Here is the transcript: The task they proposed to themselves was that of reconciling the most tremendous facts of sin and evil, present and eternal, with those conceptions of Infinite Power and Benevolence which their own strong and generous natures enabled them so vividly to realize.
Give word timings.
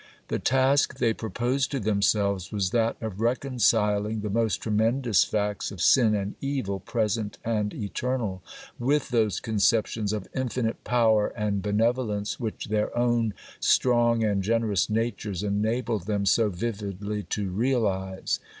The 0.29 0.39
task 0.39 0.97
they 0.97 1.13
proposed 1.13 1.69
to 1.69 1.79
themselves 1.79 2.51
was 2.51 2.71
that 2.71 2.97
of 3.01 3.21
reconciling 3.21 4.21
the 4.21 4.31
most 4.31 4.55
tremendous 4.57 5.23
facts 5.23 5.69
of 5.69 5.79
sin 5.79 6.15
and 6.15 6.33
evil, 6.41 6.79
present 6.79 7.37
and 7.45 7.71
eternal, 7.71 8.41
with 8.79 9.09
those 9.09 9.39
conceptions 9.39 10.11
of 10.11 10.27
Infinite 10.33 10.83
Power 10.83 11.27
and 11.37 11.61
Benevolence 11.61 12.39
which 12.39 12.69
their 12.69 12.97
own 12.97 13.35
strong 13.59 14.23
and 14.23 14.41
generous 14.41 14.89
natures 14.89 15.43
enabled 15.43 16.07
them 16.07 16.25
so 16.25 16.49
vividly 16.49 17.21
to 17.29 17.51
realize. 17.51 18.39